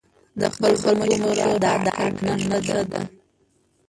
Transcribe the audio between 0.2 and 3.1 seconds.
د خلکو مشوره د عقل نښه ده.